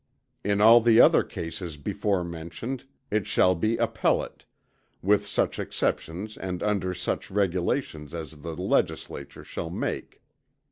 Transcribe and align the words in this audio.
In 0.43 0.61
all 0.61 0.81
the 0.81 0.99
other 0.99 1.21
cases 1.23 1.77
before 1.77 2.23
mentioned 2.23 2.85
it 3.11 3.27
shall 3.27 3.53
be 3.53 3.77
appellate, 3.77 4.45
with 5.03 5.27
such 5.27 5.59
exceptions 5.59 6.37
and 6.37 6.63
under 6.63 6.91
such 6.95 7.29
regulations 7.29 8.11
as 8.15 8.41
the 8.41 8.57
Legislature 8.57 9.43
shall 9.43 9.69
make. 9.69 10.19